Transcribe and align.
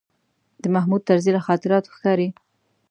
د 0.61 0.63
محمود 0.75 1.01
طرزي 1.09 1.31
له 1.33 1.41
خاطراتو 1.47 1.93
ښکاري. 1.95 2.27